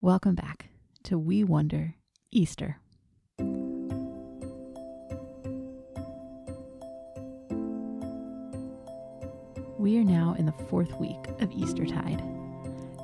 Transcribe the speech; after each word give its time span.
Welcome 0.00 0.36
back 0.36 0.68
to 1.02 1.18
We 1.18 1.42
Wonder 1.42 1.96
Easter. 2.30 2.78
We 9.76 9.98
are 9.98 10.04
now 10.04 10.36
in 10.38 10.46
the 10.46 10.54
fourth 10.68 10.94
week 11.00 11.26
of 11.40 11.50
Eastertide. 11.50 12.22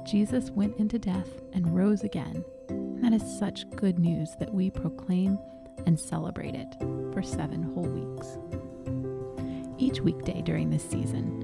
Jesus 0.07 0.53
went 0.53 0.77
into 0.77 1.01
death 1.01 1.27
and 1.53 1.75
rose 1.75 2.05
again. 2.05 2.45
And 2.69 3.03
that 3.03 3.13
is 3.13 3.39
such 3.41 3.69
good 3.71 3.99
news 3.99 4.29
that 4.39 4.55
we 4.55 4.71
proclaim 4.71 5.37
and 5.87 5.99
celebrate 5.99 6.55
it 6.55 6.77
for 7.13 7.25
seven 7.25 7.65
whole 7.65 7.89
weeks. 7.89 8.39
Each 9.79 10.01
weekday 10.01 10.43
during 10.43 10.71
this 10.71 10.89
season, 10.89 11.41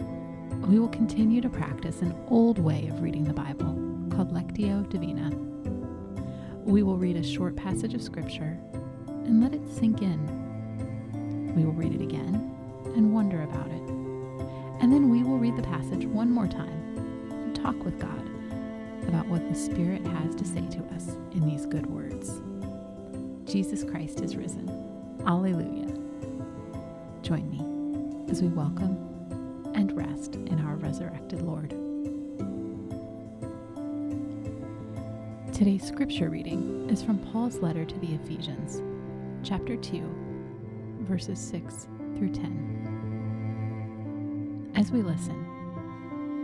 we 0.69 0.79
will 0.79 0.91
continue 0.91 1.41
to 1.41 1.49
practice 1.49 2.03
an 2.03 2.15
old 2.29 2.61
way 2.61 2.87
of 2.87 3.03
reading 3.03 3.25
the 3.25 3.35
Bible 3.35 3.90
called 4.11 4.33
Lectio 4.33 4.89
Divina. 4.89 5.31
We 6.65 6.83
will 6.83 6.97
read 6.97 7.17
a 7.17 7.23
short 7.23 7.57
passage 7.57 7.95
of 7.95 8.03
Scripture 8.03 8.59
and 9.07 9.43
let 9.43 9.55
it 9.55 9.67
sink 9.69 10.03
in. 10.03 11.55
We 11.55 11.65
will 11.65 11.73
read 11.73 11.95
it 11.95 12.03
again 12.03 12.35
and 12.97 13.13
wonder 13.13 13.43
about 13.43 13.69
it. 13.69 13.83
And 14.81 14.93
then 14.93 15.11
we 15.11 15.23
will 15.23 15.39
read 15.39 15.57
the 15.57 15.63
passage 15.63 16.05
one 16.07 16.31
more 16.31 16.47
time 16.47 16.97
and 17.31 17.55
talk 17.55 17.83
with 17.85 17.99
God 17.99 18.29
about 19.09 19.27
what 19.27 19.49
the 19.49 19.55
Spirit 19.55 20.07
has 20.07 20.35
to 20.37 20.45
say 20.45 20.67
to 20.69 20.85
us 20.95 21.17
in 21.33 21.47
these 21.47 21.67
good 21.67 21.87
words. 21.87 22.41
Jesus 23.51 23.85
Christ 23.85 24.21
is 24.21 24.37
risen. 24.37 24.69
Alleluia. 25.27 25.87
Join 27.23 27.51
me 27.51 28.31
as 28.31 28.43
we 28.43 28.49
welcome 28.49 28.97
and 29.75 29.97
rest 29.97 30.37
in 30.37 30.61
our 30.65 30.77
resurrected 30.77 31.43
Lord. 31.43 31.90
Today's 35.61 35.85
scripture 35.87 36.31
reading 36.31 36.89
is 36.89 37.03
from 37.03 37.19
Paul's 37.19 37.59
letter 37.59 37.85
to 37.85 37.99
the 37.99 38.15
Ephesians, 38.15 38.81
chapter 39.47 39.77
2, 39.77 40.01
verses 41.01 41.39
6 41.39 41.87
through 42.17 42.33
10. 42.33 44.73
As 44.75 44.91
we 44.91 45.03
listen, 45.03 45.45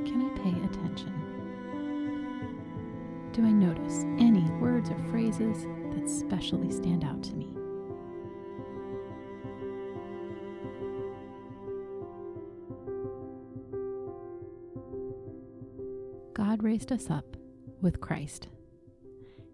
can 0.05 0.21
I 0.21 0.29
pay 0.43 0.51
attention? 0.67 1.15
Do 3.33 3.43
I 3.43 3.53
notice 3.53 4.05
any 4.19 4.45
words 4.61 4.91
or 4.91 4.99
phrases 5.11 5.65
that 5.95 6.11
specially 6.11 6.71
stand 6.71 7.03
out 7.03 7.23
to 7.23 7.33
me? 7.33 7.57
God 16.35 16.63
raised 16.63 16.93
us 16.93 17.09
up 17.09 17.39
with 17.81 18.03
Christ 18.03 18.49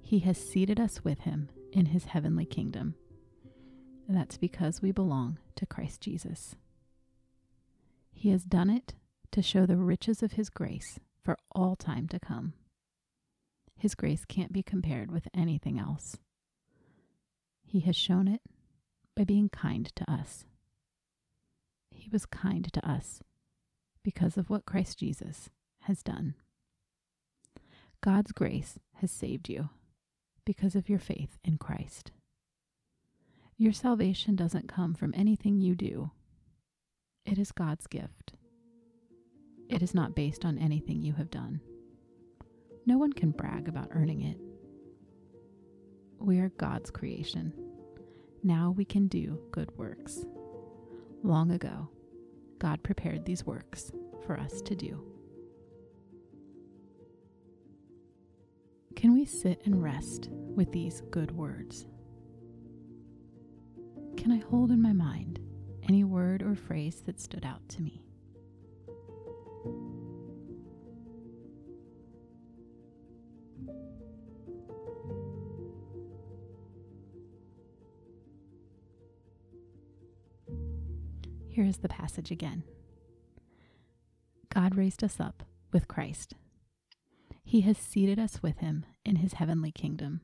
he 0.02 0.18
has 0.18 0.36
seated 0.36 0.78
us 0.78 1.02
with 1.04 1.20
him 1.20 1.48
in 1.72 1.86
his 1.86 2.04
heavenly 2.04 2.44
kingdom. 2.44 2.94
And 4.06 4.16
that's 4.16 4.36
because 4.36 4.82
we 4.82 4.92
belong 4.92 5.38
to 5.56 5.64
Christ 5.64 6.02
Jesus. 6.02 6.56
He 8.12 8.30
has 8.30 8.44
done 8.44 8.68
it 8.68 8.94
to 9.30 9.40
show 9.40 9.64
the 9.64 9.76
riches 9.76 10.22
of 10.22 10.32
his 10.32 10.50
grace 10.50 11.00
for 11.24 11.38
all 11.52 11.76
time 11.76 12.08
to 12.08 12.20
come. 12.20 12.52
His 13.78 13.94
grace 13.94 14.24
can't 14.26 14.52
be 14.52 14.62
compared 14.62 15.10
with 15.10 15.28
anything 15.34 15.78
else. 15.78 16.18
He 17.64 17.80
has 17.80 17.96
shown 17.96 18.28
it 18.28 18.42
by 19.16 19.24
being 19.24 19.48
kind 19.48 19.90
to 19.96 20.10
us. 20.10 20.44
He 21.90 22.10
was 22.10 22.26
kind 22.26 22.70
to 22.72 22.88
us 22.88 23.22
because 24.02 24.36
of 24.36 24.50
what 24.50 24.66
Christ 24.66 24.98
Jesus 24.98 25.48
has 25.82 26.02
done. 26.02 26.34
God's 28.02 28.32
grace 28.32 28.78
has 28.94 29.10
saved 29.10 29.48
you 29.48 29.70
because 30.44 30.74
of 30.74 30.88
your 30.88 30.98
faith 30.98 31.38
in 31.44 31.58
Christ. 31.58 32.10
Your 33.56 33.72
salvation 33.72 34.34
doesn't 34.34 34.68
come 34.68 34.94
from 34.94 35.14
anything 35.16 35.60
you 35.60 35.74
do, 35.74 36.10
it 37.24 37.38
is 37.38 37.52
God's 37.52 37.86
gift. 37.86 38.32
It 39.68 39.82
is 39.82 39.94
not 39.94 40.14
based 40.14 40.44
on 40.44 40.58
anything 40.58 41.02
you 41.02 41.12
have 41.14 41.30
done. 41.30 41.60
No 42.84 42.98
one 42.98 43.12
can 43.12 43.30
brag 43.30 43.68
about 43.68 43.88
earning 43.92 44.22
it. 44.22 44.38
We 46.18 46.40
are 46.40 46.50
God's 46.50 46.90
creation. 46.90 47.52
Now 48.42 48.74
we 48.76 48.84
can 48.84 49.06
do 49.06 49.38
good 49.52 49.70
works. 49.78 50.26
Long 51.22 51.52
ago, 51.52 51.88
God 52.58 52.82
prepared 52.82 53.24
these 53.24 53.46
works 53.46 53.92
for 54.26 54.38
us 54.38 54.60
to 54.62 54.74
do. 54.74 55.11
Can 59.02 59.14
we 59.14 59.24
sit 59.24 59.60
and 59.64 59.82
rest 59.82 60.28
with 60.30 60.70
these 60.70 61.00
good 61.10 61.32
words? 61.32 61.86
Can 64.16 64.30
I 64.30 64.36
hold 64.36 64.70
in 64.70 64.80
my 64.80 64.92
mind 64.92 65.40
any 65.88 66.04
word 66.04 66.40
or 66.40 66.54
phrase 66.54 67.02
that 67.06 67.18
stood 67.18 67.44
out 67.44 67.68
to 67.70 67.82
me? 67.82 68.04
Here 81.48 81.64
is 81.64 81.78
the 81.78 81.88
passage 81.88 82.30
again. 82.30 82.62
God 84.54 84.76
raised 84.76 85.02
us 85.02 85.18
up 85.18 85.42
with 85.72 85.88
Christ 85.88 86.36
he 87.52 87.60
has 87.60 87.76
seated 87.76 88.18
us 88.18 88.42
with 88.42 88.58
him 88.60 88.86
in 89.04 89.16
his 89.16 89.34
heavenly 89.34 89.72
kingdom. 89.72 90.20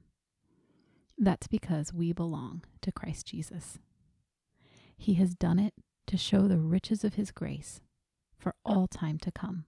That's 1.16 1.46
because 1.46 1.92
we 1.92 2.12
belong 2.12 2.62
to 2.82 2.92
Christ 2.92 3.26
Jesus. 3.26 3.78
He 4.96 5.14
has 5.14 5.34
done 5.34 5.58
it 5.58 5.74
to 6.06 6.16
show 6.16 6.48
the 6.48 6.58
riches 6.58 7.04
of 7.04 7.14
his 7.14 7.30
grace 7.30 7.80
for 8.38 8.54
all 8.64 8.86
time 8.86 9.18
to 9.18 9.32
come. 9.32 9.64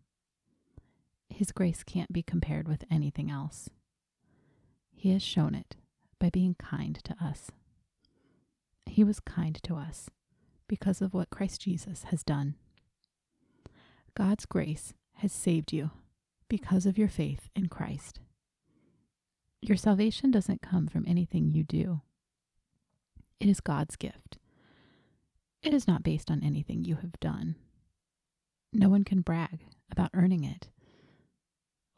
His 1.28 1.52
grace 1.52 1.82
can't 1.82 2.12
be 2.12 2.22
compared 2.22 2.68
with 2.68 2.84
anything 2.90 3.30
else. 3.30 3.68
He 4.94 5.12
has 5.12 5.22
shown 5.22 5.54
it 5.54 5.76
by 6.18 6.30
being 6.30 6.54
kind 6.54 6.98
to 7.04 7.16
us. 7.22 7.50
He 8.86 9.04
was 9.04 9.20
kind 9.20 9.58
to 9.62 9.76
us 9.76 10.10
because 10.68 11.00
of 11.00 11.14
what 11.14 11.30
Christ 11.30 11.62
Jesus 11.62 12.04
has 12.04 12.22
done. 12.22 12.54
God's 14.16 14.46
grace 14.46 14.92
has 15.14 15.32
saved 15.32 15.72
you 15.72 15.90
because 16.48 16.86
of 16.86 16.98
your 16.98 17.08
faith 17.08 17.48
in 17.54 17.68
Christ. 17.68 18.20
Your 19.62 19.76
salvation 19.76 20.30
doesn't 20.30 20.62
come 20.62 20.86
from 20.86 21.04
anything 21.06 21.50
you 21.50 21.62
do, 21.62 22.00
it 23.40 23.48
is 23.48 23.60
God's 23.60 23.96
gift. 23.96 24.36
It 25.62 25.72
is 25.72 25.86
not 25.88 26.02
based 26.02 26.30
on 26.30 26.42
anything 26.42 26.84
you 26.84 26.96
have 26.96 27.18
done. 27.20 27.56
No 28.72 28.88
one 28.88 29.04
can 29.04 29.22
brag 29.22 29.60
about 29.90 30.10
earning 30.14 30.44
it. 30.44 30.68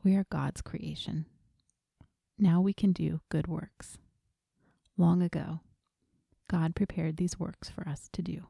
We 0.05 0.15
are 0.15 0.27
God's 0.31 0.62
creation. 0.62 1.27
Now 2.39 2.61
we 2.61 2.73
can 2.73 2.93
do 2.93 3.21
good 3.28 3.47
works. 3.47 3.99
Long 4.97 5.23
ago, 5.23 5.61
God 6.49 6.75
prepared 6.75 7.17
these 7.17 7.39
works 7.39 7.69
for 7.69 7.89
us 7.89 8.09
to 8.12 8.23
do. 8.23 8.47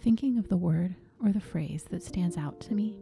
Thinking 0.00 0.38
of 0.38 0.48
the 0.48 0.56
word 0.56 0.94
or 1.22 1.32
the 1.32 1.40
phrase 1.40 1.84
that 1.90 2.02
stands 2.02 2.36
out 2.36 2.60
to 2.60 2.74
me? 2.74 2.98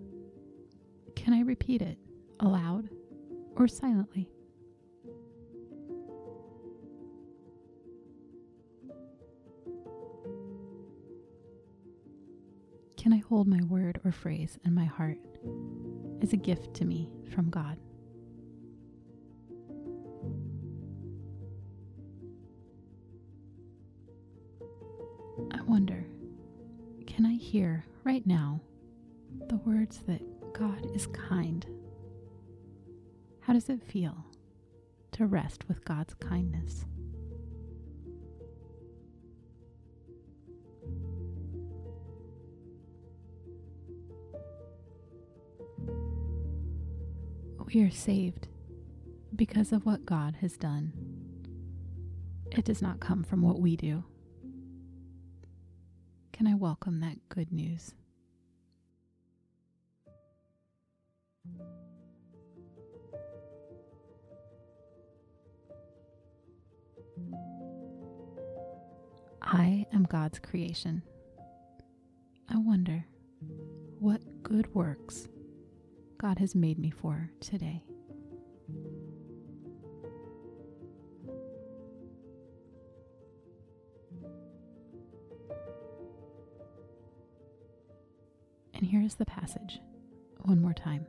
Can 1.17 1.33
I 1.33 1.41
repeat 1.41 1.83
it 1.83 1.99
aloud 2.41 2.89
or 3.57 3.69
silently? 3.69 4.29
Can 12.97 13.15
I 13.15 13.19
hold 13.19 13.47
my 13.49 13.63
word 13.63 13.99
or 14.05 14.13
phrase 14.13 14.59
in 14.65 14.75
my 14.75 14.85
heart 14.85 15.17
as 16.21 16.35
a 16.35 16.37
gift 16.37 16.75
to 16.75 16.85
me 16.85 17.09
from 17.35 17.49
God? 17.49 17.79
I 25.53 25.63
wonder, 25.63 26.05
can 27.07 27.25
I 27.25 27.35
hear 27.35 27.87
right 28.05 28.27
now 28.27 28.61
the 29.49 29.57
words 29.57 30.01
that 30.07 30.21
God 30.53 30.87
is 30.95 31.07
kind? 31.07 31.65
How 33.43 33.53
does 33.53 33.69
it 33.69 33.83
feel 33.83 34.25
to 35.13 35.27
rest 35.27 35.65
with 35.69 35.85
God's 35.85 36.15
kindness? 36.15 36.85
We 47.73 47.83
are 47.83 47.91
saved 47.91 48.49
because 49.37 49.73
of 49.73 49.87
what 49.87 50.05
God 50.05 50.37
has 50.41 50.57
done. 50.57 50.93
It 52.51 52.65
does 52.65 52.83
not 52.83 52.99
come 52.99 53.23
from 53.23 53.43
what 53.43 53.61
we 53.61 53.77
do. 53.77 54.03
Can 56.33 56.49
I 56.49 56.55
welcome 56.55 57.01
that 57.01 57.29
good 57.29 57.53
news? 57.53 57.95
I 69.53 69.85
am 69.93 70.05
God's 70.05 70.39
creation. 70.39 71.03
I 72.49 72.57
wonder 72.57 73.05
what 73.99 74.21
good 74.45 74.73
works 74.77 75.27
God 76.19 76.39
has 76.39 76.55
made 76.55 76.79
me 76.79 76.91
for 76.91 77.33
today. 77.41 77.83
And 88.73 88.87
here 88.87 89.03
is 89.03 89.17
the 89.17 89.27
passage 89.27 89.81
one 90.43 90.63
more 90.63 90.75
time. 90.75 91.07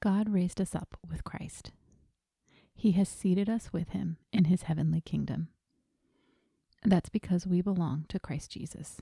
God 0.00 0.30
raised 0.30 0.62
us 0.62 0.74
up 0.74 0.96
with 1.10 1.24
Christ. 1.24 1.72
He 2.74 2.92
has 2.92 3.08
seated 3.10 3.50
us 3.50 3.70
with 3.70 3.90
him 3.90 4.16
in 4.32 4.46
his 4.46 4.62
heavenly 4.62 5.02
kingdom. 5.02 5.48
That's 6.84 7.08
because 7.08 7.46
we 7.46 7.62
belong 7.62 8.04
to 8.10 8.20
Christ 8.20 8.50
Jesus. 8.52 9.00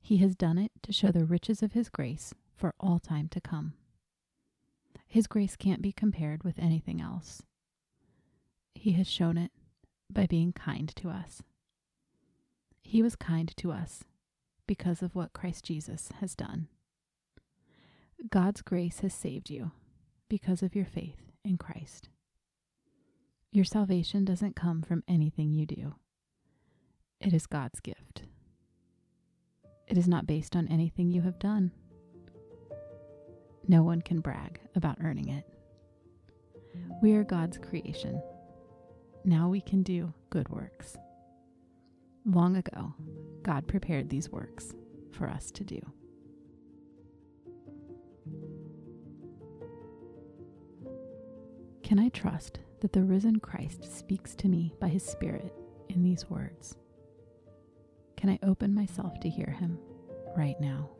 He 0.00 0.18
has 0.18 0.36
done 0.36 0.58
it 0.58 0.70
to 0.82 0.92
show 0.92 1.10
the 1.10 1.24
riches 1.24 1.62
of 1.62 1.72
his 1.72 1.88
grace 1.88 2.34
for 2.54 2.74
all 2.78 2.98
time 2.98 3.28
to 3.28 3.40
come. 3.40 3.72
His 5.06 5.26
grace 5.26 5.56
can't 5.56 5.82
be 5.82 5.92
compared 5.92 6.44
with 6.44 6.58
anything 6.58 7.00
else. 7.00 7.42
He 8.74 8.92
has 8.92 9.08
shown 9.08 9.36
it 9.36 9.50
by 10.10 10.26
being 10.26 10.52
kind 10.52 10.94
to 10.96 11.10
us. 11.10 11.42
He 12.82 13.02
was 13.02 13.16
kind 13.16 13.54
to 13.56 13.72
us 13.72 14.04
because 14.66 15.02
of 15.02 15.14
what 15.14 15.32
Christ 15.32 15.64
Jesus 15.64 16.10
has 16.20 16.34
done. 16.34 16.68
God's 18.30 18.62
grace 18.62 19.00
has 19.00 19.14
saved 19.14 19.48
you 19.48 19.72
because 20.28 20.62
of 20.62 20.74
your 20.74 20.84
faith 20.84 21.32
in 21.44 21.56
Christ. 21.56 22.08
Your 23.52 23.64
salvation 23.64 24.24
doesn't 24.24 24.54
come 24.54 24.82
from 24.82 25.02
anything 25.08 25.50
you 25.52 25.66
do, 25.66 25.94
it 27.20 27.32
is 27.32 27.46
God's 27.46 27.80
gift. 27.80 28.22
It 29.86 29.98
is 29.98 30.08
not 30.08 30.26
based 30.26 30.56
on 30.56 30.68
anything 30.68 31.10
you 31.10 31.22
have 31.22 31.38
done. 31.38 31.72
No 33.68 33.82
one 33.82 34.00
can 34.00 34.20
brag 34.20 34.60
about 34.74 34.98
earning 35.02 35.28
it. 35.28 35.44
We 37.02 37.14
are 37.14 37.24
God's 37.24 37.58
creation. 37.58 38.22
Now 39.24 39.48
we 39.48 39.60
can 39.60 39.82
do 39.82 40.12
good 40.30 40.48
works. 40.48 40.96
Long 42.24 42.56
ago, 42.56 42.94
God 43.42 43.66
prepared 43.66 44.08
these 44.08 44.30
works 44.30 44.74
for 45.12 45.28
us 45.28 45.50
to 45.52 45.64
do. 45.64 45.80
Can 51.82 51.98
I 51.98 52.08
trust 52.10 52.60
that 52.80 52.92
the 52.92 53.02
risen 53.02 53.40
Christ 53.40 53.84
speaks 53.98 54.34
to 54.36 54.48
me 54.48 54.72
by 54.80 54.88
his 54.88 55.04
Spirit 55.04 55.52
in 55.88 56.02
these 56.02 56.30
words? 56.30 56.76
Can 58.20 58.28
I 58.28 58.38
open 58.42 58.74
myself 58.74 59.18
to 59.20 59.30
hear 59.30 59.46
him 59.58 59.78
right 60.36 60.60
now? 60.60 60.90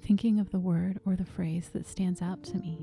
Thinking 0.00 0.38
of 0.38 0.50
the 0.52 0.60
word 0.60 1.00
or 1.04 1.16
the 1.16 1.24
phrase 1.24 1.70
that 1.72 1.88
stands 1.88 2.22
out 2.22 2.44
to 2.44 2.58
me. 2.58 2.78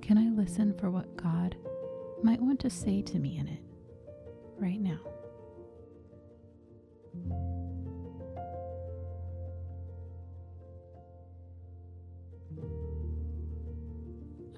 Can 0.00 0.18
I 0.18 0.30
listen 0.30 0.76
for 0.78 0.90
what 0.90 1.16
God 1.16 1.54
might 2.24 2.40
want 2.40 2.58
to 2.60 2.70
say 2.70 3.00
to 3.02 3.20
me 3.20 3.38
in 3.38 3.46
it 3.46 3.62
right 4.58 4.80
now? 4.80 4.98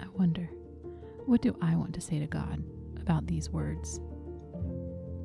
I 0.01 0.07
wonder 0.17 0.49
what 1.25 1.41
do 1.41 1.57
I 1.61 1.75
want 1.75 1.93
to 1.95 2.01
say 2.01 2.19
to 2.19 2.27
God 2.27 2.63
about 3.01 3.25
these 3.27 3.49
words, 3.49 3.99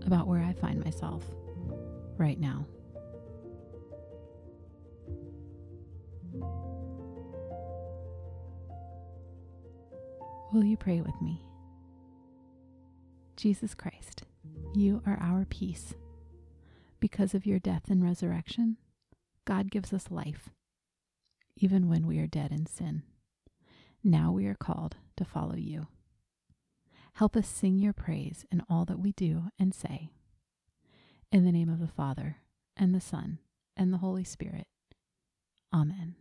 about 0.06 0.26
where 0.26 0.42
I 0.42 0.52
find 0.54 0.82
myself 0.82 1.24
right 2.16 2.38
now? 2.40 2.66
Will 10.52 10.64
you 10.64 10.76
pray 10.76 11.00
with 11.00 11.20
me? 11.22 11.44
Jesus 13.36 13.74
Christ, 13.74 14.24
you 14.74 15.02
are 15.06 15.18
our 15.20 15.44
peace. 15.44 15.94
Because 16.98 17.34
of 17.34 17.46
your 17.46 17.58
death 17.58 17.84
and 17.88 18.02
resurrection, 18.02 18.76
God 19.44 19.70
gives 19.70 19.92
us 19.92 20.10
life, 20.10 20.50
even 21.56 21.88
when 21.88 22.06
we 22.06 22.18
are 22.18 22.26
dead 22.26 22.52
in 22.52 22.66
sin. 22.66 23.02
Now 24.02 24.32
we 24.32 24.46
are 24.46 24.54
called 24.54 24.96
to 25.16 25.24
follow 25.24 25.56
you. 25.56 25.88
Help 27.14 27.36
us 27.36 27.46
sing 27.46 27.78
your 27.78 27.92
praise 27.92 28.46
in 28.50 28.62
all 28.68 28.84
that 28.86 28.98
we 28.98 29.12
do 29.12 29.44
and 29.58 29.74
say. 29.74 30.10
In 31.30 31.44
the 31.44 31.52
name 31.52 31.68
of 31.68 31.80
the 31.80 31.86
Father, 31.86 32.38
and 32.76 32.94
the 32.94 33.00
Son, 33.00 33.38
and 33.76 33.92
the 33.92 33.98
Holy 33.98 34.24
Spirit. 34.24 34.66
Amen. 35.72 36.14